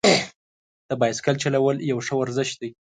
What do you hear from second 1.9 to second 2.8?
یو ښه ورزش دی.